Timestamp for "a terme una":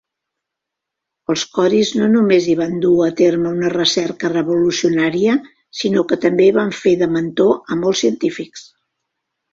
3.07-3.69